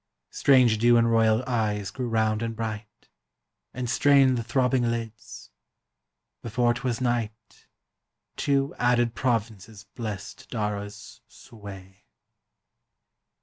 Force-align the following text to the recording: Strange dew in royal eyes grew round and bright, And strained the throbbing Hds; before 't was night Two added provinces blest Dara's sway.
Strange 0.31 0.79
dew 0.79 0.97
in 0.97 1.05
royal 1.05 1.43
eyes 1.45 1.91
grew 1.91 2.09
round 2.09 2.41
and 2.41 2.55
bright, 2.55 3.07
And 3.71 3.87
strained 3.87 4.35
the 4.35 4.41
throbbing 4.43 4.81
Hds; 4.81 5.51
before 6.41 6.73
't 6.73 6.81
was 6.83 6.99
night 6.99 7.67
Two 8.35 8.73
added 8.79 9.13
provinces 9.13 9.83
blest 9.93 10.49
Dara's 10.49 11.21
sway. 11.27 12.05